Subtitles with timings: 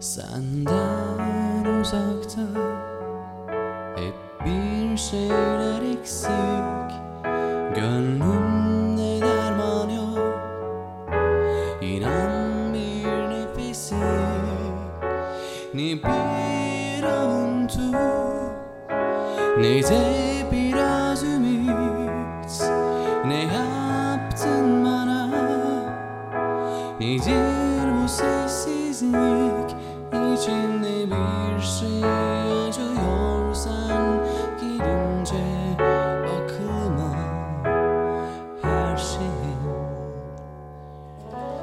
[0.00, 2.40] Senden uzakta
[3.96, 6.30] hep bir şeyler eksik.
[7.74, 10.40] Gönlümde derman yok
[11.82, 13.94] İnan bir nefesi
[15.74, 17.92] Ne bir avuntu
[19.58, 20.02] Ne de
[20.52, 22.62] biraz ümit.
[23.26, 25.30] Ne yaptın bana?
[27.00, 29.69] Nedir bu sessizlik
[30.40, 34.20] içinde bir şey acıyor sen
[34.60, 35.44] gelince
[36.24, 37.14] aklıma
[38.62, 39.60] her şeyim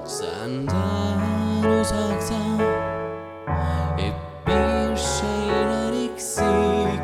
[0.06, 2.36] Senden uzakta
[3.98, 4.16] hep
[4.48, 7.02] bir şeyler eksik.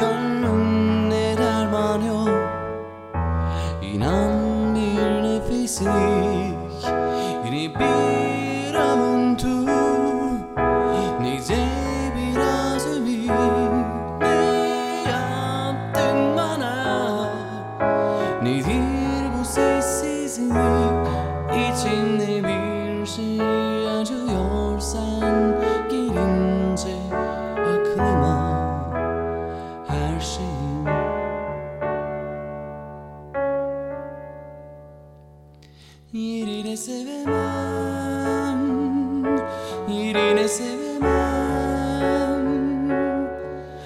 [0.00, 2.28] Gönlümde derman yok?
[3.82, 5.92] İnan bir nefeslik.
[7.44, 8.61] Yine bir
[20.32, 20.48] İçinde
[22.44, 23.40] bir şey
[24.00, 26.96] acıyor sen gelince
[27.56, 28.36] aklıma
[29.88, 30.86] her şeyim
[36.12, 38.62] Yerine sevemem
[39.88, 40.72] Yerine sevemem.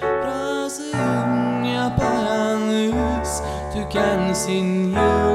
[0.02, 3.42] Razıyım yapayalnız
[3.74, 5.25] Tükensin yıllarım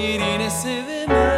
[0.00, 1.29] Yerine sevemem Yerine sevemem